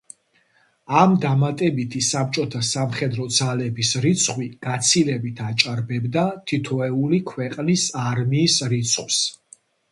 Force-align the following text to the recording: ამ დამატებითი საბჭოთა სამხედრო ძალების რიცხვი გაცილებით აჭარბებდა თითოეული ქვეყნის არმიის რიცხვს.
ამ 1.01 1.11
დამატებითი 1.25 2.01
საბჭოთა 2.07 2.61
სამხედრო 2.69 3.27
ძალების 3.41 3.93
რიცხვი 4.07 4.49
გაცილებით 4.69 5.45
აჭარბებდა 5.51 6.27
თითოეული 6.53 7.23
ქვეყნის 7.35 7.89
არმიის 8.09 8.61
რიცხვს. 8.77 9.25